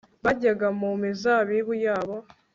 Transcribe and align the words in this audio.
bajya 0.23 0.69
mu 0.79 0.89
mizabibu 1.01 1.73
yabo 1.85 2.15